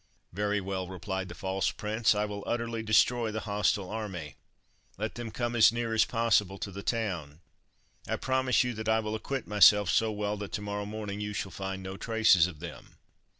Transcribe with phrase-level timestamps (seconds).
[0.33, 4.35] "Very well," replied the false prince, "I will utterly destroy the hostile army.
[4.97, 7.39] Let them come as near as possible to the town.
[8.07, 11.33] I promise you that I will acquit myself so well, that to morrow morning you
[11.33, 12.97] shall find no traces of them."